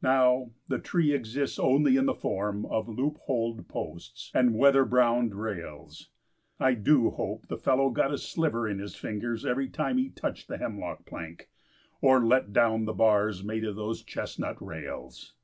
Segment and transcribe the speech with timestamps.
[0.00, 5.34] Now, the tree exists only in the form of loop holed posts and weather browned
[5.34, 6.08] rails.
[6.58, 10.48] I do hope the fellow got a sliver in his fingers every time he touched
[10.48, 11.50] the hemlock plank,
[12.00, 15.34] or let down the bars made of those chestnut rails!